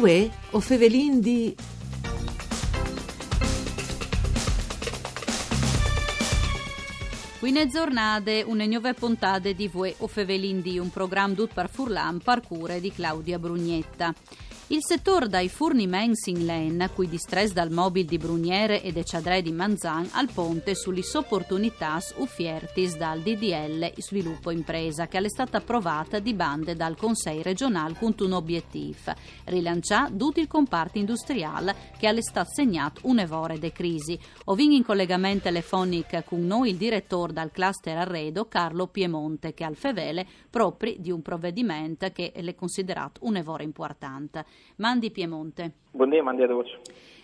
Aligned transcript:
Uè, 0.00 0.30
o 0.52 0.60
fevelin 0.60 1.20
di... 1.20 1.54
Quine 7.38 7.66
giornate, 7.68 8.42
une 8.46 8.66
nuove 8.66 8.94
puntate 8.94 9.54
di 9.54 9.68
Vue 9.68 9.94
o 9.98 10.06
Fevelin 10.06 10.62
di 10.62 10.78
un 10.78 10.88
programma 10.88 11.34
dut 11.34 11.52
par 11.52 11.68
Furlan 11.68 12.18
parcure 12.24 12.80
di 12.80 12.90
Claudia 12.90 13.38
Brugnetta. 13.38 14.14
Il 14.72 14.84
settore 14.84 15.26
dai 15.26 15.48
furni 15.48 15.88
mens 15.88 16.26
in 16.26 16.44
len, 16.44 16.90
cui 16.94 17.08
distress 17.08 17.50
dal 17.50 17.72
mobil 17.72 18.04
di 18.04 18.18
Bruniere 18.18 18.84
e 18.84 18.92
de 18.92 19.02
Ciadre 19.02 19.42
di 19.42 19.50
Manzan, 19.50 20.08
al 20.12 20.30
ponte 20.32 20.76
sulle 20.76 21.02
opportunità 21.14 21.98
uffiertis 22.18 22.96
dal 22.96 23.18
DDL 23.18 23.92
Sviluppo 23.96 24.52
Impresa, 24.52 25.08
che 25.08 25.18
è 25.18 25.28
stata 25.28 25.56
approvata 25.56 26.20
di 26.20 26.34
bande 26.34 26.76
dal 26.76 26.96
Consiglio 26.96 27.42
regionale 27.42 27.96
con 27.98 28.14
un 28.20 28.30
obiettivo, 28.30 29.12
rilanciare 29.46 30.16
tutto 30.16 30.38
il 30.38 30.46
comparto 30.46 30.98
industriale 30.98 31.74
che 31.98 32.08
è 32.08 32.22
stato 32.22 32.50
segnato 32.52 33.00
un'evore 33.06 33.58
de 33.58 33.72
crisi. 33.72 34.16
Ovin 34.44 34.70
in 34.70 34.84
collegamento 34.84 35.48
telefonico 35.48 36.22
con 36.24 36.46
noi 36.46 36.70
il 36.70 36.76
direttore 36.76 37.32
dal 37.32 37.50
cluster 37.50 37.96
Arredo, 37.96 38.46
Carlo 38.46 38.86
Piemonte, 38.86 39.52
che 39.52 39.64
al 39.64 39.74
fevele 39.74 40.24
proprio 40.48 40.94
di 40.96 41.10
un 41.10 41.22
provvedimento 41.22 42.08
che 42.12 42.30
è 42.30 42.54
considerato 42.54 43.18
un'evore 43.24 43.64
importante. 43.64 44.59
Mandi 44.76 45.10
Piemonte. 45.10 45.72
Buongiorno, 45.92 46.24
Mandi 46.24 46.42
ad 46.42 46.50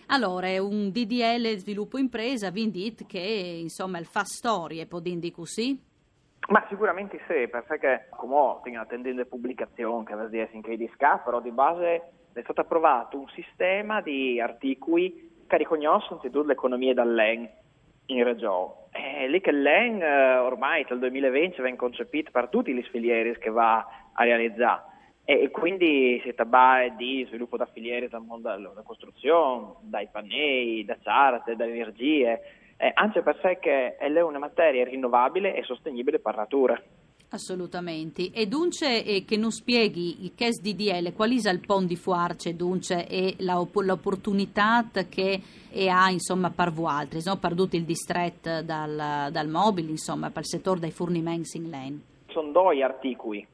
Allora, 0.09 0.49
un 0.63 0.91
DDL 0.91 1.57
sviluppo 1.57 1.99
impresa, 1.99 2.51
Vindit, 2.51 3.07
che 3.07 3.19
insomma 3.19 3.99
fa 4.05 4.25
storie, 4.25 4.87
dire 5.01 5.31
così? 5.33 5.83
Ma 6.49 6.65
sicuramente 6.69 7.19
sì, 7.27 7.49
perché 7.49 8.07
come 8.11 8.61
tengo 8.63 8.81
attendendo 8.81 9.23
le 9.23 9.27
pubblicazioni 9.27 10.05
che 10.05 10.15
detto 10.29 10.55
in 10.55 10.63
che 10.63 10.77
di 10.77 10.89
SCA, 10.95 11.19
però 11.19 11.41
di 11.41 11.51
base 11.51 12.03
è 12.33 12.41
stato 12.43 12.61
approvato 12.61 13.19
un 13.19 13.27
sistema 13.29 14.01
di 14.01 14.41
articoli 14.41 15.43
che 15.47 15.57
riconoscono 15.57 16.21
tutte 16.21 16.47
le 16.47 16.53
economie 16.53 16.95
dall'EN 16.95 17.49
in 18.07 18.23
regione. 18.23 18.75
E 18.93 19.27
lì 19.29 19.41
che 19.41 19.51
l'EN 19.51 20.01
eh, 20.01 20.37
ormai 20.37 20.85
dal 20.89 21.01
2020 21.01 21.61
viene 21.63 21.77
concepito 21.77 22.31
per 22.31 22.49
tutti 22.49 22.73
gli 22.73 22.83
sfilieri 22.85 23.37
che 23.39 23.51
va 23.51 23.85
a 24.13 24.23
realizzare 24.23 24.95
e 25.29 25.51
quindi 25.51 26.21
si 26.23 26.33
tratta 26.35 26.87
di 26.97 27.25
sviluppo 27.27 27.57
da 27.57 27.67
filiere 27.67 28.09
dal 28.09 28.23
mondo 28.23 28.49
della 28.49 28.83
costruzione, 28.85 29.75
dai 29.81 30.07
pannei, 30.09 30.85
da 30.85 30.97
charte, 31.03 31.57
da 31.57 31.67
energie, 31.67 32.41
eh, 32.77 32.93
anche 32.95 33.23
perché 33.23 33.97
è 33.97 34.21
una 34.21 34.39
materia 34.39 34.85
rinnovabile 34.85 35.57
e 35.57 35.65
sostenibile 35.65 36.21
per 36.21 36.37
natura. 36.37 36.81
Assolutamente. 37.31 38.31
E 38.33 38.47
dunque 38.47 39.03
eh, 39.03 39.25
che 39.25 39.37
non 39.37 39.51
spieghi 39.51 40.25
il 40.25 40.33
case 40.37 40.63
DDL, 40.63 41.13
qual 41.13 41.31
è 41.31 41.51
il 41.51 41.61
pon 41.67 41.87
di 41.87 41.97
fuarce 41.97 42.55
dunque 42.55 43.09
e 43.09 43.35
la, 43.39 43.55
l'opportunità 43.55 44.85
che 45.09 45.41
ha 45.89 46.09
insomma 46.09 46.51
per 46.51 46.71
voi 46.71 46.89
altri, 46.89 47.21
no? 47.25 47.37
per 47.37 47.53
tutto 47.57 47.75
il 47.75 47.83
distretto 47.83 48.63
dal, 48.63 49.33
dal 49.33 49.49
mobile, 49.49 49.91
insomma, 49.91 50.31
per 50.31 50.43
il 50.43 50.49
settore 50.49 50.79
dei 50.79 50.93
fornimenti 50.93 51.57
in 51.57 51.69
lane? 51.69 52.01
Sono 52.29 52.53
due 52.53 52.81
articoli 52.85 53.45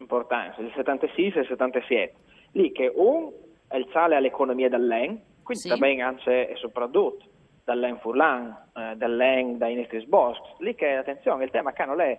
importanza, 0.00 0.60
il 0.60 0.72
76 0.74 1.32
e 1.32 1.40
il 1.40 1.46
77. 1.46 2.14
Lì 2.52 2.72
che 2.72 2.90
un 2.94 3.30
è 3.68 3.76
il 3.76 3.88
sale 3.92 4.16
all'economia 4.16 4.68
dell'EN, 4.68 5.20
quindi 5.42 5.62
sì. 5.62 5.68
también 5.68 6.02
anche 6.02 6.48
e 6.48 6.56
soprattutto 6.56 7.24
dall'EN 7.64 7.98
Furlan, 7.98 8.56
eh, 8.74 8.96
dall'EN 8.96 9.58
da 9.58 9.68
Inestris 9.68 10.04
Bosque, 10.04 10.54
lì 10.58 10.74
che 10.74 10.96
attenzione, 10.96 11.44
il 11.44 11.50
tema 11.50 11.72
che 11.72 11.84
non 11.84 12.00
è, 12.00 12.18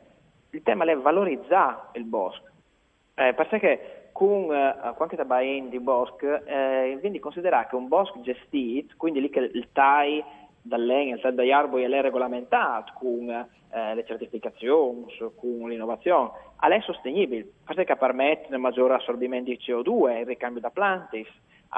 il 0.52 0.64
tema 0.64 0.86
è 0.86 0.96
valorizzare 0.96 1.90
il 1.94 2.06
bosco, 2.06 2.48
eh, 3.16 3.34
perché 3.34 4.10
con 4.12 4.54
eh, 4.54 4.94
qualche 4.96 5.18
tabain 5.18 5.70
di 5.70 5.80
bosco, 5.80 6.46
eh, 6.46 6.98
quindi 7.00 7.20
considerare 7.20 7.68
che 7.68 7.76
un 7.76 7.88
bosco 7.88 8.22
gestito, 8.22 8.94
quindi 8.98 9.22
lì 9.22 9.30
che 9.30 9.40
il 9.40 9.68
TAI 9.72 10.24
dall'EN, 10.62 11.10
il 11.10 11.22
TAI 11.22 11.34
dagli 11.34 11.52
arbori 11.52 11.84
è 11.84 12.02
regolamentato 12.02 12.94
con 12.96 13.30
eh, 13.30 13.96
le 13.96 14.06
certificazioni, 14.06 15.06
con 15.36 15.70
l'innovazione, 15.70 16.32
è 16.60 16.82
sostenibile, 16.82 17.48
perché 17.66 17.96
permette 17.96 18.54
un 18.54 18.62
maggiore 18.62 18.96
assorbimento 18.96 19.50
di 19.50 19.60
CO2, 19.60 20.20
il 20.20 20.26
ricambio 20.26 20.62
da 20.62 20.70
plantis, 20.70 21.28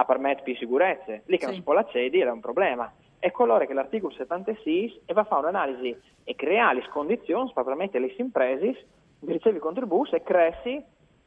permette 0.05 0.43
più 0.43 0.55
sicurezza, 0.55 1.11
lì 1.11 1.37
che 1.37 1.39
sì. 1.39 1.45
non 1.45 1.53
si 1.55 1.61
può 1.61 1.75
accedere 1.75 2.29
è 2.29 2.31
un 2.31 2.39
problema. 2.39 2.91
È 3.19 3.31
colore 3.31 3.67
che 3.67 3.73
l'articolo 3.73 4.13
76 4.13 5.01
e 5.05 5.13
va 5.13 5.21
a 5.21 5.25
fare 5.25 5.41
un'analisi 5.47 5.95
e 6.25 6.35
creare 6.35 6.75
le 6.75 6.89
condizioni 6.89 7.51
per 7.53 7.63
permettere 7.63 8.03
alle 8.03 8.13
imprese 8.17 8.85
di 9.19 9.31
ricevere 9.31 9.59
contributi 9.59 10.15
e 10.15 10.23
cresci 10.23 10.83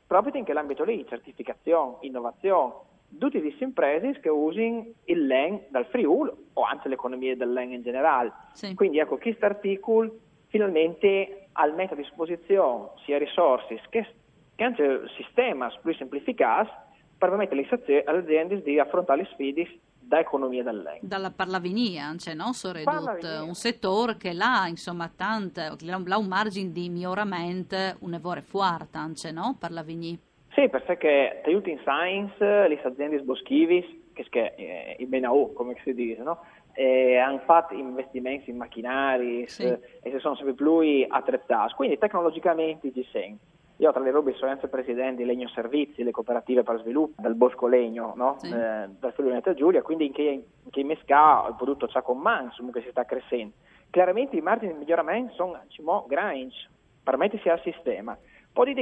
proprio 0.06 0.36
in 0.36 0.44
quell'ambito 0.44 0.84
lì, 0.84 1.06
certificazione, 1.08 1.96
innovazione, 2.00 2.74
tutte 3.18 3.40
queste 3.40 3.64
imprese 3.64 4.20
che 4.20 4.28
usino 4.28 4.86
il 5.04 5.26
LEN 5.26 5.62
dal 5.68 5.86
Friuli 5.86 6.30
o 6.52 6.62
anche 6.62 6.88
l'economia 6.88 7.36
del 7.36 7.52
LEN 7.52 7.72
in 7.72 7.82
generale. 7.82 8.32
Sì. 8.52 8.74
Quindi 8.74 8.98
ecco, 8.98 9.18
questo 9.18 9.44
articolo 9.44 10.18
finalmente 10.48 11.48
al 11.52 11.74
mette 11.74 11.94
a 11.94 11.96
disposizione 11.96 12.90
sia 13.04 13.18
risorse 13.18 13.80
che, 13.88 14.06
che 14.54 14.64
anche 14.64 14.82
il 14.82 15.10
sistema 15.16 15.70
più 15.82 15.94
semplificato 15.94 16.70
per 17.18 17.30
permettere 17.30 18.04
alle 18.04 18.18
aziende 18.18 18.62
di 18.62 18.78
affrontare 18.78 19.22
le 19.22 19.28
sfide 19.32 19.80
da 19.98 20.20
economia 20.20 20.62
dell'EN. 20.62 20.98
Dalla 21.00 21.30
parlavinia, 21.30 22.14
cioè, 22.16 22.34
no? 22.34 22.52
Soredut, 22.52 23.24
un 23.44 23.54
settore 23.54 24.16
che 24.16 24.32
là, 24.32 24.66
insomma, 24.68 25.10
tanto, 25.14 25.60
ha 25.60 26.18
un 26.18 26.26
margine 26.26 26.70
di 26.70 26.88
miglioramento, 26.88 27.76
un 28.00 28.14
evore 28.14 28.42
fuerte, 28.42 28.98
cioè, 29.14 29.32
no? 29.32 29.56
Parlavinia. 29.58 30.16
Sì, 30.56 30.70
perché 30.70 31.42
the 31.44 31.50
in 31.50 31.78
science, 31.80 32.38
le 32.40 32.80
aziende 32.82 33.20
boschivi, 33.20 34.04
che 34.14 34.54
è 34.54 34.54
eh, 34.56 34.96
il 35.00 35.06
BNAU, 35.06 35.52
come 35.52 35.76
si 35.84 35.92
dice, 35.92 36.22
no? 36.22 36.40
eh, 36.72 37.18
hanno 37.18 37.40
fatto 37.44 37.74
investimenti 37.74 38.48
in 38.48 38.56
macchinari 38.56 39.46
sì. 39.48 39.64
e 39.64 40.10
si 40.10 40.18
sono 40.18 40.34
sempre 40.34 40.54
più 40.54 41.06
attrezzati, 41.08 41.74
quindi 41.74 41.98
tecnologicamente 41.98 42.90
ci 42.90 43.06
sono. 43.10 43.36
Io 43.76 43.92
tra 43.92 44.00
le 44.00 44.10
robe 44.10 44.32
sono 44.32 44.50
anche 44.50 44.68
presidente 44.68 45.22
di 45.22 45.28
Legno 45.28 45.48
Servizi, 45.48 46.02
le 46.02 46.10
cooperative 46.10 46.62
per 46.62 46.80
sviluppo 46.80 47.20
del 47.20 47.34
Bosco 47.34 47.66
Legno, 47.66 48.14
no? 48.16 48.36
sì. 48.38 48.46
eh, 48.46 48.88
dal 48.98 49.12
Friuli 49.12 49.32
Venezia 49.32 49.52
Giulia, 49.52 49.82
quindi 49.82 50.06
in 50.06 50.12
che, 50.12 50.22
in 50.22 50.70
che 50.70 50.84
mesca 50.84 51.48
il 51.48 51.54
prodotto 51.54 51.86
c'ha 51.86 52.00
con 52.00 52.16
man, 52.16 52.44
insomma, 52.44 52.72
che 52.72 52.80
si 52.80 52.88
sta 52.88 53.04
crescendo. 53.04 53.52
Chiaramente 53.90 54.36
i 54.36 54.40
margini 54.40 54.72
di 54.72 54.78
miglioramento 54.78 55.34
sono 55.34 55.60
diciamo, 55.66 56.06
grandi, 56.08 56.54
permettersi 57.02 57.50
al 57.50 57.60
sistema. 57.60 58.16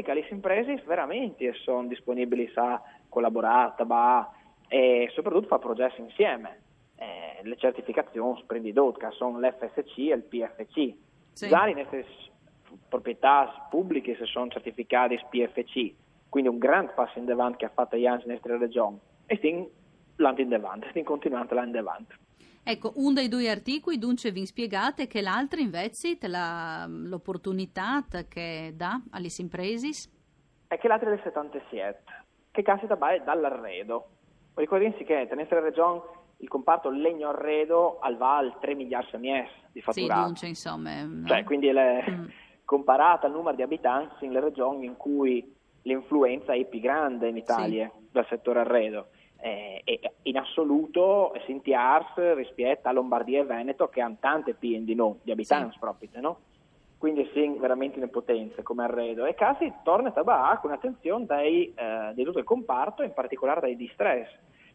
Che 0.03 0.15
le 0.15 0.27
imprese 0.31 0.83
veramente 0.87 1.53
sono 1.55 1.87
disponibili 1.89 2.51
a 2.55 2.81
collaborare, 3.09 3.73
a 3.77 4.31
e 4.69 5.09
soprattutto 5.13 5.49
fare 5.49 5.61
progetti 5.61 6.01
insieme 6.01 6.61
eh, 6.97 7.41
le 7.43 7.57
certificazioni 7.57 8.43
che 8.47 9.11
sono 9.11 9.39
l'FSC 9.41 9.99
e 9.99 10.15
il 10.15 10.23
PFC. 10.23 10.95
Sì. 11.33 11.49
Già 11.49 11.65
le 11.65 11.75
nostre 11.75 12.07
proprietà 12.89 13.67
pubbliche 13.69 14.17
si 14.17 14.25
sono 14.27 14.49
certificate 14.49 15.15
PFC, 15.29 15.93
quindi 16.29 16.49
un 16.49 16.59
grande 16.59 16.93
passo 16.95 17.19
in 17.19 17.31
avanti 17.31 17.59
che 17.59 17.65
ha 17.67 17.71
fatto 17.71 17.97
Jans 17.97 18.23
nella 18.23 18.35
nostra 18.35 18.57
regione 18.57 18.99
e 19.27 19.37
stiamo 19.37 19.69
in 20.41 20.55
avanti, 20.55 20.89
stiamo 20.91 21.09
continuando 21.09 21.55
in 21.61 21.77
avanti. 21.77 22.15
Ecco, 22.67 22.93
uno 22.97 23.13
dei 23.13 23.29
due 23.29 23.51
articoli 23.51 23.99
dunque 23.99 24.31
vi 24.31 24.47
spiegate 24.47 25.07
che 25.07 25.21
l'altro 25.21 25.61
invece 25.61 26.17
la, 26.23 26.87
l'opportunità 26.89 28.03
che 28.27 28.73
dà 28.75 28.99
alle 29.11 29.29
imprese? 29.37 30.11
È 30.67 30.79
che 30.79 30.89
l'altro 30.89 31.13
è 31.13 31.15
del 31.15 31.23
77, 31.23 32.03
che 32.51 32.63
casita 32.63 32.95
dall'arredo. 32.95 34.09
Ricordiamoci 34.55 35.05
che 35.05 35.15
nella 35.15 35.35
nostra 35.35 35.61
regione 35.61 36.01
il 36.39 36.49
comparto 36.49 36.89
legno 36.89 37.29
arredo 37.29 37.99
al 38.01 38.17
VAL 38.17 38.59
3 38.61 38.75
miliardi 38.75 39.19
mies 39.19 39.49
di 39.71 39.83
fatturato. 39.83 40.35
Sì, 40.37 40.49
insomma. 40.49 41.03
No? 41.03 41.27
Cioè, 41.27 41.45
quindi 41.45 41.71
le, 41.71 42.05
mm. 42.09 42.25
comparata 42.65 43.27
al 43.27 43.33
numero 43.33 43.57
di 43.57 43.63
abitanti 43.63 44.27
nelle 44.27 44.41
regioni 44.41 44.87
in 44.87 44.97
cui 44.97 45.55
l'influenza 45.83 46.55
è 46.55 46.65
più 46.65 46.81
grande 46.81 47.29
in 47.29 47.37
Italia 47.37 47.91
sì. 47.93 48.09
dal 48.11 48.27
settore 48.29 48.61
arredo. 48.61 49.09
Eh, 49.45 49.83
in 50.23 50.39
assoluto 50.39 51.35
sentiars 51.45 52.35
rispetto 52.35 52.89
a 52.89 52.93
Lombardia 52.93 53.41
e 53.41 53.45
Veneto 53.45 53.89
che 53.89 54.01
hanno 54.01 54.17
tante 54.19 54.55
più 54.55 54.83
di 54.83 54.95
noi, 54.95 55.17
di 55.23 55.33
abitanti 55.33 55.73
sì. 55.73 55.79
proprio, 55.79 56.09
no? 56.23 56.39
quindi 56.97 57.29
sì, 57.35 57.55
veramente 57.59 57.99
in 57.99 58.09
potenza 58.09 58.63
come 58.63 58.85
arredo. 58.85 59.27
E 59.27 59.35
casi 59.35 59.71
torna 59.83 60.09
a 60.09 60.13
tabà 60.13 60.59
con 60.63 60.73
attenzione 60.73 61.27
dai, 61.27 61.71
eh, 61.75 62.15
di 62.15 62.25
tutto 62.25 62.39
il 62.39 62.47
comparto, 62.47 63.03
in 63.03 63.13
particolare 63.13 63.61
dai 63.61 63.77
distress, 63.77 64.31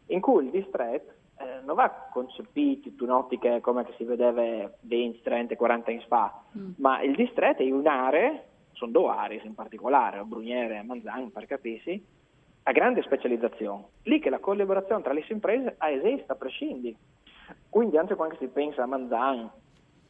in 0.10 0.22
cui 0.22 0.46
il 0.46 0.52
distress 0.52 1.02
eh, 1.40 1.62
non 1.66 1.74
va 1.74 1.90
concepito 2.12 2.90
in 2.90 2.96
un'ottica 3.00 3.60
come 3.62 3.88
si 3.98 4.04
vedeva 4.04 4.72
20, 4.82 5.22
30, 5.24 5.56
40 5.56 5.90
anni 5.90 6.06
fa, 6.08 6.44
mm. 6.56 6.72
ma 6.78 7.02
il 7.02 7.16
distretto 7.16 7.64
è 7.64 7.72
un'area, 7.72 8.40
sono 8.74 8.92
due 8.92 9.10
aree 9.10 9.42
in 9.44 9.56
particolare, 9.56 10.22
Bruniere 10.24 10.78
e 10.78 10.84
Manzan 10.84 11.32
per 11.32 11.48
capirsi, 11.48 12.06
a 12.70 12.72
grande 12.72 13.02
specializzazione. 13.02 13.86
Lì 14.04 14.20
che 14.20 14.30
la 14.30 14.38
collaborazione 14.38 15.02
tra 15.02 15.12
le 15.12 15.26
imprese 15.28 15.76
esiste 15.80 16.32
a 16.32 16.36
prescindere. 16.36 16.96
Quindi 17.68 17.98
anche 17.98 18.14
quando 18.14 18.36
si 18.36 18.48
pensa 18.48 18.84
a 18.84 18.86
Manzan, 18.86 19.50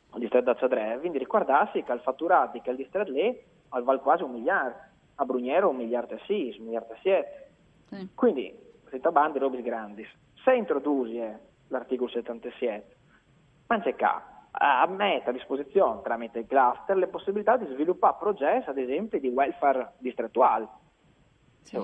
al 0.10 0.20
distretto 0.20 0.52
da 0.52 0.58
Zadre, 0.60 0.98
quindi 1.00 1.18
ricordarsi 1.18 1.82
che 1.84 1.94
il 1.94 2.02
fatturato 2.02 2.60
che 2.60 2.70
il 2.70 2.76
distretto 2.76 3.12
lì 3.12 3.38
vale 3.70 4.00
quasi 4.00 4.24
un 4.24 4.32
miliardo, 4.32 4.78
a 5.16 5.26
Bruniere 5.26 5.66
un 5.66 5.78
miliardo 5.78 6.16
e 6.16 6.20
sì, 6.26 6.54
un 6.60 6.66
miliardo 6.66 6.94
e 6.94 6.98
siete. 7.02 7.50
Sì. 7.88 8.10
Quindi 8.14 8.54
senza 8.90 9.12
bande, 9.12 9.40
robe 9.40 9.62
grandi. 9.62 10.06
Se 10.44 10.54
introduci 10.54 11.22
l'articolo 11.68 12.10
77, 12.10 12.96
non 13.68 13.82
c'è 13.82 13.96
capo 13.96 14.38
a 14.52 14.86
mette 14.88 15.30
a 15.30 15.32
disposizione 15.32 16.02
tramite 16.02 16.40
il 16.40 16.48
cluster 16.48 16.98
le 16.98 17.08
possibilità 17.08 17.56
di 17.56 17.68
sviluppare 17.72 18.18
progetti, 18.20 18.70
ad 18.70 18.78
esempio, 18.78 19.20
di 19.20 19.30
welfare 19.30 19.94
distrettuale. 20.00 20.68
Sì. 21.62 21.78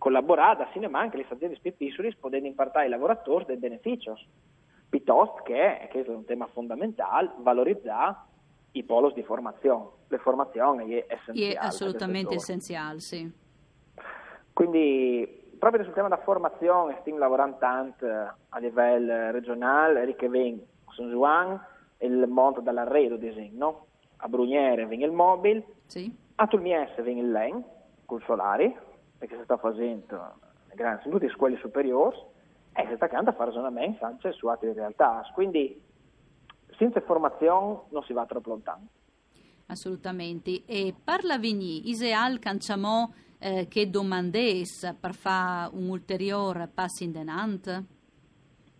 Collaborare 0.00 0.62
assieme 0.62 0.88
anche 0.96 1.18
le 1.18 1.26
aziende 1.28 1.58
più 1.60 1.76
piccole, 1.76 2.16
potendo 2.18 2.46
impartire 2.46 2.84
ai 2.84 2.88
lavoratori 2.88 3.44
dei 3.44 3.58
benefici, 3.58 4.10
piuttosto 4.88 5.42
che, 5.42 5.88
che 5.92 6.02
è 6.02 6.08
un 6.08 6.24
tema 6.24 6.46
fondamentale, 6.46 7.32
valorizzare 7.40 8.16
i 8.72 8.82
polos 8.82 9.12
di 9.12 9.22
formazione. 9.22 9.88
Le 10.08 10.16
formazioni 10.16 10.90
è 10.90 11.04
essenziale. 11.06 11.52
È 11.52 11.56
assolutamente 11.58 12.34
essenziale, 12.34 13.00
sì. 13.00 13.30
Quindi, 14.54 15.52
proprio 15.58 15.84
sul 15.84 15.92
tema 15.92 16.08
della 16.08 16.22
formazione, 16.22 16.96
stiamo 17.00 17.18
lavorando 17.18 17.58
tanto 17.58 18.06
a 18.06 18.58
livello 18.58 19.32
regionale, 19.32 20.16
viene 20.18 20.64
San 20.96 21.10
Juan, 21.10 21.62
il 21.98 22.26
mondo 22.26 22.60
dell'arredo, 22.60 23.16
ad 23.16 23.22
esempio, 23.22 23.58
no? 23.58 23.86
A 24.16 24.28
Bruniere 24.28 24.86
viene 24.86 25.04
il 25.04 25.12
mobile, 25.12 25.62
sì. 25.84 26.10
a 26.36 26.46
Tulmiese 26.46 27.02
viene 27.02 27.20
il 27.20 27.30
LEN, 27.30 27.62
col 28.06 28.22
solare, 28.24 28.88
perché 29.20 29.36
si 29.36 29.44
sta 29.44 29.58
facendo 29.58 30.16
in 30.72 31.10
tutte 31.10 31.26
le 31.26 31.32
scuole 31.32 31.58
superiori, 31.58 32.16
e 32.72 32.86
si 32.88 32.94
sta 32.96 33.04
andando 33.04 33.30
a 33.30 33.32
fare 33.34 33.50
ragionamenti 33.50 34.02
anche 34.02 34.32
su 34.32 34.46
altre 34.46 34.72
realtà. 34.72 35.22
Quindi, 35.34 35.78
senza 36.78 37.00
formazione 37.02 37.82
non 37.90 38.02
si 38.04 38.14
va 38.14 38.24
troppo 38.24 38.48
lontano. 38.48 38.86
Assolutamente. 39.66 40.62
E 40.64 40.94
parla 41.04 41.36
Vigny, 41.36 41.90
Iseal 41.90 42.38
Canciamò 42.38 43.08
eh, 43.38 43.68
che 43.68 43.90
domandes 43.90 44.96
per 44.98 45.14
fare 45.14 45.70
un 45.74 45.88
ulteriore 45.88 46.68
passo 46.72 47.04
in 47.04 47.12
denant? 47.12 47.84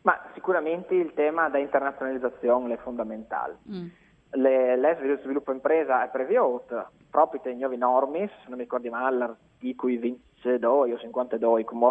Ma 0.02 0.30
sicuramente 0.32 0.94
il 0.94 1.12
tema 1.12 1.50
da 1.50 1.58
internazionalizzazione 1.58 2.74
è 2.74 2.78
fondamentale. 2.78 3.58
Mm. 3.70 3.88
Le, 4.32 4.76
l'ESV 4.76 5.22
sviluppo 5.22 5.52
impresa 5.52 6.04
è 6.04 6.08
previsto 6.08 6.90
proprio 7.10 7.40
per 7.40 7.54
nuove 7.54 7.76
norme, 7.76 8.30
non 8.46 8.56
mi 8.56 8.62
ricordo 8.62 8.88
male, 8.90 9.16
l'articolo 9.16 9.98
22 9.98 10.66
o 10.66 10.98
52, 10.98 11.64
come 11.64 11.90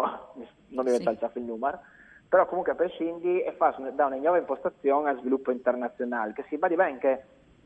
non 0.68 0.84
mi 0.84 0.96
ricordo 0.96 1.30
sì. 1.32 1.38
il 1.38 1.44
numero, 1.44 1.80
però 2.28 2.46
comunque 2.46 2.72
a 2.72 2.76
prescindi 2.76 3.40
è 3.40 3.52
fatto 3.54 3.82
da 3.90 4.06
una 4.06 4.16
nuova 4.16 4.38
impostazione 4.38 5.10
a 5.10 5.16
sviluppo 5.16 5.50
internazionale, 5.50 6.32
che 6.32 6.44
si 6.48 6.56
badi 6.56 6.76
bene 6.76 6.98
che 6.98 7.22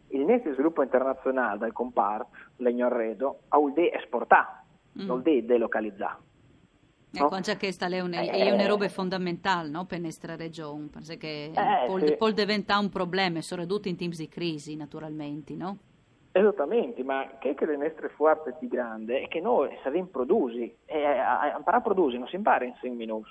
il 0.08 0.24
nesso 0.24 0.48
di 0.48 0.54
sviluppo 0.54 0.82
internazionale 0.82 1.58
del 1.58 1.72
comparto, 1.72 2.28
legno 2.56 2.86
arredo, 2.86 3.40
ha 3.48 3.58
un 3.58 3.72
de 3.72 3.92
esportare, 3.92 4.62
mm. 4.98 5.06
non 5.06 5.22
de 5.22 5.44
delocalizzare. 5.44 6.32
No? 7.14 7.26
Ecco, 7.26 7.34
anche 7.36 7.56
questa 7.56 7.86
è, 7.86 8.00
una, 8.00 8.20
è 8.20 8.50
una 8.50 8.66
roba 8.66 8.88
fondamentale 8.88 9.68
no? 9.68 9.84
per 9.84 9.98
la 9.98 10.04
nostra 10.04 10.36
regione, 10.36 10.88
perché 11.06 11.50
eh, 11.52 11.86
può, 11.86 11.98
sì. 11.98 12.16
può 12.16 12.30
diventare 12.30 12.80
un 12.80 12.90
problema, 12.90 13.40
soprattutto 13.40 13.88
in 13.88 13.96
tempi 13.96 14.16
di 14.16 14.28
crisi, 14.28 14.74
naturalmente, 14.76 15.54
no? 15.54 15.78
Esattamente, 16.32 17.04
ma 17.04 17.36
che, 17.38 17.54
che 17.54 17.64
le 17.64 17.76
nostre 17.76 18.08
forze 18.08 18.56
più 18.58 18.66
grandi 18.66 19.12
è 19.12 19.28
che 19.28 19.40
noi 19.40 19.70
sappiamo 19.84 20.08
produrre, 20.08 20.78
e 20.84 21.04
a, 21.04 21.54
imparare 21.56 21.76
a 21.76 21.80
produrre 21.80 22.18
non 22.18 22.26
si 22.26 22.34
impara 22.34 22.64
in 22.64 22.74
6 22.80 22.90
minuti. 22.90 23.30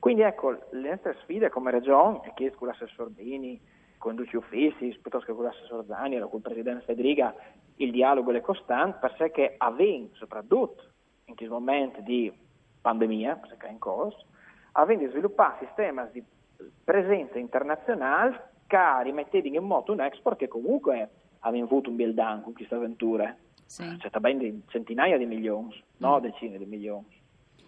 Quindi 0.00 0.22
ecco, 0.22 0.50
le 0.70 0.90
nostre 0.90 1.16
sfide 1.22 1.48
come 1.50 1.70
regione, 1.70 2.22
e 2.24 2.32
che 2.34 2.50
con 2.50 2.66
l'assessor 2.66 3.10
Bini, 3.10 3.60
con 3.98 4.16
Duci 4.16 4.34
Uffici, 4.34 4.98
piuttosto 5.00 5.26
che 5.26 5.32
con 5.32 5.44
l'assessor 5.44 5.84
Zani 5.86 6.20
o 6.20 6.28
con 6.28 6.38
il 6.38 6.42
presidente 6.42 6.84
Federica, 6.84 7.32
il 7.76 7.92
dialogo 7.92 8.32
è 8.32 8.40
costante, 8.40 8.98
perché 9.16 9.54
avviene 9.58 10.08
soprattutto 10.14 10.82
in 11.26 11.36
questo 11.36 11.54
momento 11.54 12.00
di 12.00 12.32
pandemia, 12.82 13.36
perché 13.36 13.68
è 13.68 13.70
in 13.70 13.78
corso, 13.78 14.26
avendo 14.72 15.08
sviluppato 15.08 15.64
sistemi 15.64 16.02
di 16.12 16.22
presenza 16.84 17.38
internazionale 17.38 18.50
che 18.66 19.02
rimettevano 19.02 19.56
in 19.56 19.64
moto 19.64 19.92
un 19.92 20.00
export 20.00 20.38
che 20.38 20.48
comunque 20.48 21.10
aveva 21.40 21.64
avuto 21.64 21.90
un 21.90 21.96
bel 21.96 22.14
danno 22.14 22.42
con 22.42 22.52
queste 22.52 22.74
avventure. 22.74 23.38
Sì. 23.64 23.96
C'è 23.98 24.10
cioè, 24.10 24.20
ben 24.20 24.62
centinaia 24.68 25.16
di 25.16 25.24
milioni, 25.24 25.74
mm. 25.74 25.96
no 25.96 26.20
decine 26.20 26.58
di 26.58 26.66
milioni. 26.66 27.20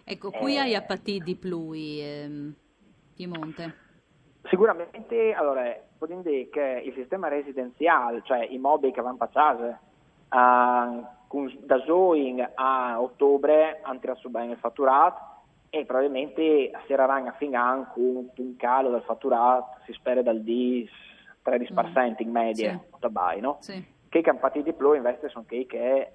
Ecco, 0.03 0.29
qui 0.29 0.55
eh, 0.55 0.59
hai 0.59 0.75
appatito 0.75 1.23
di 1.23 1.35
più, 1.35 1.71
ehm, 1.73 2.53
Piemonte. 3.15 3.83
Sicuramente, 4.43 5.33
allora, 5.33 5.75
posso 5.97 6.21
dire 6.21 6.47
che 6.49 6.83
il 6.85 6.93
sistema 6.93 7.27
residenziale, 7.27 8.21
cioè 8.23 8.45
i 8.45 8.59
mobili 8.59 8.93
che 8.93 9.01
vanno 9.01 9.17
a 9.19 9.27
casa, 9.27 9.79
uh, 10.29 11.05
da 11.59 11.81
Zoing 11.85 12.51
a 12.55 13.01
ottobre 13.01 13.79
hanno 13.83 13.99
tirato 13.99 14.29
bene 14.29 14.53
il 14.53 14.57
fatturato 14.57 15.33
e 15.69 15.85
probabilmente 15.85 16.71
saranno 16.87 17.29
a 17.29 17.33
fine 17.33 17.57
anno 17.57 17.91
con 17.93 18.29
un 18.35 18.55
calo 18.55 18.91
del 18.91 19.01
fatturato, 19.01 19.77
si 19.85 19.93
spera 19.93 20.21
dal 20.21 20.41
10 20.41 21.03
13% 21.45 22.09
mm. 22.09 22.13
in 22.17 22.31
media, 22.31 22.81
sì. 22.99 23.09
Bai, 23.09 23.39
no? 23.39 23.57
Sì. 23.59 23.93
Che 24.09 24.21
campati 24.21 24.63
di 24.63 24.73
più 24.73 24.93
invece 24.93 25.29
sono 25.29 25.45
che, 25.47 25.65
che 25.67 25.99
eh, 25.99 26.11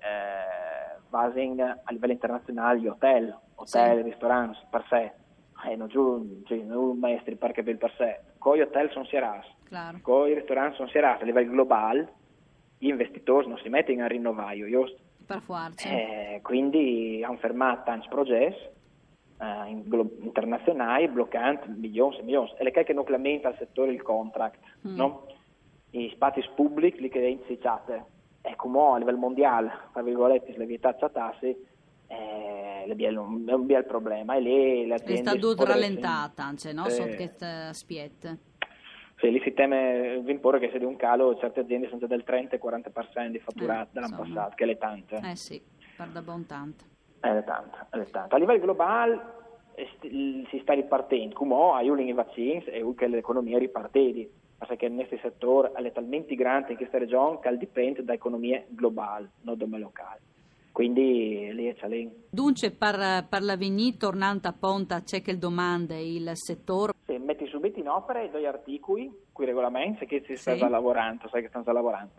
a 1.13 1.93
livello 1.93 2.13
internazionale 2.13 2.81
gli 2.81 2.89
hotel, 2.89 3.37
hotel, 3.55 3.97
sì. 3.99 4.03
ristoranti 4.03 4.59
per 4.69 4.85
sé, 4.89 5.13
eh, 5.69 5.77
non 5.77 5.89
giù, 5.89 6.43
cioè, 6.47 6.59
non 6.59 6.99
maestri 6.99 7.37
perché 7.37 7.63
per 7.63 7.93
sé, 7.97 8.21
con 8.39 8.57
gli 8.57 8.61
hotel 8.61 8.91
sono 8.91 9.05
serati, 9.05 9.49
con 10.03 10.29
i 10.29 10.35
ristoranti 10.35 10.77
sono 10.77 10.89
serati 10.89 11.23
a 11.23 11.27
livello 11.27 11.51
globale, 11.51 12.13
gli 12.79 12.89
investitori 12.89 13.47
non 13.47 13.59
si 13.59 13.69
mettono 13.69 14.05
a 14.05 14.09
rinnovare, 14.09 14.69
giusto? 14.69 14.99
Per 15.35 15.43
forza. 15.43 15.89
Eh, 15.89 16.41
quindi 16.43 17.23
hanno 17.25 17.37
fermato 17.37 17.83
tanti 17.85 18.09
progetti 18.09 18.69
eh, 19.41 19.71
internazionali, 20.23 21.07
bloccando 21.07 21.67
milioni 21.69 22.19
e 22.19 22.23
milioni. 22.23 22.53
E 22.59 22.65
le 22.65 22.71
che 22.73 22.93
non 22.93 23.05
clementa 23.05 23.47
al 23.47 23.57
settore 23.57 23.93
il 23.93 24.03
contract, 24.03 24.59
mm. 24.89 24.97
no? 24.97 25.27
I 25.91 26.11
spazi 26.15 26.43
pubblici, 26.53 27.01
li 27.01 27.09
che 27.09 27.21
insicciate, 27.21 28.05
e 28.43 28.57
come 28.57 28.81
a 28.81 28.99
livello 28.99 29.19
mondiale, 29.19 29.71
tra 29.93 30.03
virgolette, 30.03 30.57
le 30.57 30.67
vietate 30.67 31.11
tassi, 31.13 31.57
eh, 32.09 32.85
è 32.85 33.09
un, 33.17 33.67
bel 33.67 33.85
problema. 33.85 34.35
E 34.35 34.41
lì 34.41 34.87
le 34.87 34.95
aziende... 34.95 35.31
È 35.31 35.39
stato 35.39 35.65
rallentata, 35.65 36.53
no? 36.73 36.87
Eh, 36.87 36.91
Sotto 36.91 37.15
questo 37.15 37.45
aspetto. 37.45 38.49
Sì, 39.21 39.31
lì 39.31 39.41
si 39.43 39.53
teme 39.53 40.19
vi 40.25 40.33
imporre 40.33 40.59
che 40.59 40.71
se 40.73 40.79
di 40.79 40.85
un 40.85 40.97
calo 40.97 41.37
certe 41.37 41.61
aziende 41.61 41.89
sono 41.89 42.01
già 42.01 42.07
del 42.07 42.25
30-40% 42.27 43.27
di 43.27 43.39
fatturato 43.39 43.89
eh, 43.89 43.93
dell'anno 43.93 44.17
passato, 44.17 44.55
che 44.57 44.65
è 44.65 44.67
le 44.67 44.79
tante. 44.79 45.21
Eh 45.23 45.37
sì, 45.37 45.63
guarda 45.95 46.23
buon 46.23 46.47
tanto. 46.47 46.85
È 47.21 47.31
le 47.31 47.45
tante, 47.45 47.87
è 47.91 47.97
le 47.99 48.07
tante. 48.07 48.35
A 48.35 48.39
livello 48.39 48.61
globale 48.61 49.39
si 49.75 50.59
sta 50.63 50.73
ripartendo, 50.73 51.35
come 51.35 51.55
hai 51.75 51.87
i 51.87 52.13
vaccini 52.13 52.65
e 52.65 52.83
che 52.97 53.09
l'economia 53.09 53.59
ripartedi, 53.59 54.29
perché 54.57 54.87
il 54.87 54.93
nostro 54.93 55.19
settore 55.19 55.73
è 55.73 55.93
talmente 55.93 56.35
grande 56.35 56.71
in 56.71 56.77
questa 56.79 56.97
regione 56.97 57.39
che 57.41 57.57
dipende 57.59 58.03
da 58.03 58.15
economie 58.15 58.67
globali, 58.71 59.29
non 59.43 59.59
da 59.59 59.67
locali. 59.79 60.21
Quindi 60.81 61.53
lì 61.53 61.67
è 61.67 61.75
challenge. 61.75 62.29
Dunque, 62.31 62.71
per, 62.71 63.27
per 63.29 63.43
l'avvenire, 63.43 63.99
tornando 63.99 64.49
a 64.49 64.55
Ponta, 64.59 65.03
c'è 65.03 65.21
che 65.21 65.33
il 65.33 65.39
domande 65.39 66.01
il 66.01 66.31
settore? 66.33 66.95
Sì, 67.05 67.19
metti 67.19 67.47
subito 67.49 67.79
in 67.79 67.87
opera 67.87 68.23
i 68.23 68.31
due 68.31 68.47
articoli, 68.47 69.13
quei 69.31 69.49
regolamenti, 69.49 70.07
che 70.07 70.23
si 70.25 70.37
sta 70.37 70.57
sì. 70.57 70.67
lavorando, 70.67 71.29
sai 71.29 71.43
che 71.43 71.49
stanno 71.49 71.65
già 71.65 71.73
lavorando. 71.73 72.15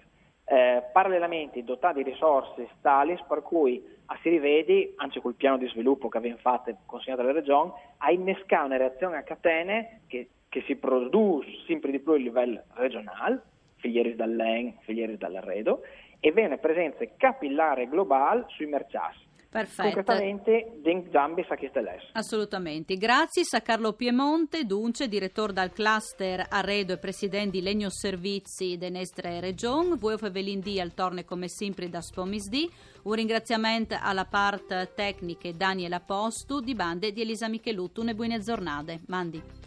Eh, 0.46 0.84
parallelamente 0.94 1.64
dotati 1.64 2.04
di 2.04 2.12
risorse 2.12 2.68
tali 2.82 3.18
per 3.28 3.42
cui 3.42 3.84
a 4.06 4.20
si 4.22 4.30
rivedi, 4.30 4.94
anche 4.98 5.22
col 5.22 5.34
piano 5.34 5.58
di 5.58 5.68
sviluppo 5.70 6.08
che 6.08 6.20
abbiamo 6.20 6.38
fatto 6.38 6.72
consegnato 6.86 7.24
alle 7.24 7.32
regioni, 7.32 7.72
a 7.98 8.12
innescare 8.12 8.66
una 8.66 8.78
reazione 8.78 9.18
a 9.18 9.24
catene 9.24 10.02
che, 10.06 10.30
che 10.48 10.62
si 10.68 10.76
produce 10.76 11.50
sempre 11.66 11.90
di 11.90 12.00
più 12.00 12.12
a 12.12 12.18
livello 12.18 12.62
regionale, 12.76 13.42
filieri 13.78 14.14
dall'EN, 14.14 14.76
filieri 14.82 15.18
dall'arredo, 15.18 15.82
e 16.22 16.32
viene 16.32 16.58
presenza 16.58 17.04
capillare 17.18 17.90
globale 17.90 18.46
sui 18.56 18.68
merciati. 18.68 19.30
Perfetto. 19.52 19.82
Concretamente, 19.82 20.80
Ding 20.82 21.10
Zambi 21.12 21.44
sa 21.46 21.56
chi 21.58 21.68
steles. 21.68 22.12
Assolutamente. 22.14 22.96
Grazie 22.96 23.44
a 23.52 23.60
Carlo 23.60 23.92
Piemonte, 23.92 24.64
Dunce, 24.64 25.10
direttore 25.10 25.52
del 25.52 25.74
cluster 25.74 26.46
Arredo 26.48 26.94
e 26.94 26.98
presidente 26.98 27.50
di 27.50 27.62
Legno 27.62 27.90
Servizi 27.90 28.78
de 28.78 28.90
Nestre 28.90 29.42
Region. 29.42 29.98
Voi 29.98 30.18
Fevelindì 30.18 30.80
al 30.80 30.94
torne 30.94 31.26
come 31.26 31.50
sempre 31.50 31.90
da 31.90 32.00
Spomisdì. 32.00 32.72
Un 33.04 33.12
ringraziamento 33.12 33.98
alla 34.02 34.24
parte 34.24 34.94
tecnica 34.96 35.52
Daniela 35.52 36.00
Postu 36.00 36.62
di 36.62 36.74
bande 36.74 37.12
di 37.12 37.20
Elisa 37.20 37.50
Michelutto. 37.50 38.00
Une 38.00 38.16
buone 38.16 38.40
giornate. 38.40 39.02
Mandi. 39.08 39.61